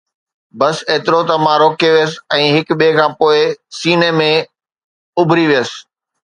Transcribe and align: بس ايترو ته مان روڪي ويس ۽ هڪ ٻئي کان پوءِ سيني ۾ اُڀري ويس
بس 0.59 0.77
ايترو 0.91 1.19
ته 1.29 1.35
مان 1.43 1.57
روڪي 1.63 1.89
ويس 1.95 2.13
۽ 2.37 2.45
هڪ 2.55 2.67
ٻئي 2.81 2.91
کان 2.97 3.11
پوءِ 3.19 3.39
سيني 3.81 4.11
۾ 4.23 4.33
اُڀري 5.19 5.45
ويس 5.51 5.71